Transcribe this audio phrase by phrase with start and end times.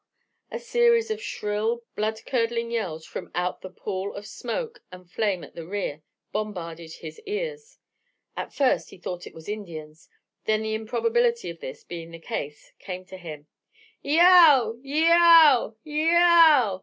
[0.51, 5.43] A series of shrill, blood curdling yells from out the pall of smoke and flame
[5.43, 7.77] at the rear, bombarded his ears.
[8.35, 10.09] At first he thought it was Indians;
[10.45, 13.45] then the improbability of this being the case came to him.
[14.03, 14.79] "Yeow!
[14.81, 15.75] Yeow!
[15.85, 16.79] Yeow!"